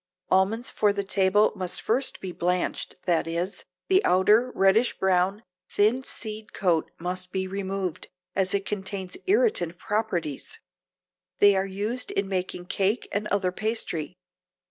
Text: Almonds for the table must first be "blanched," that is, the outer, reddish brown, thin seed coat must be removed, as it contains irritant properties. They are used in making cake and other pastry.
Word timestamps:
Almonds 0.31 0.71
for 0.71 0.91
the 0.91 1.03
table 1.03 1.53
must 1.55 1.79
first 1.79 2.19
be 2.21 2.31
"blanched," 2.31 2.95
that 3.03 3.27
is, 3.27 3.65
the 3.87 4.03
outer, 4.03 4.51
reddish 4.55 4.97
brown, 4.97 5.43
thin 5.69 6.01
seed 6.01 6.53
coat 6.53 6.89
must 6.97 7.31
be 7.31 7.45
removed, 7.47 8.07
as 8.35 8.55
it 8.55 8.65
contains 8.65 9.15
irritant 9.27 9.77
properties. 9.77 10.57
They 11.37 11.55
are 11.55 11.67
used 11.67 12.09
in 12.09 12.27
making 12.27 12.65
cake 12.65 13.09
and 13.11 13.27
other 13.27 13.51
pastry. 13.51 14.17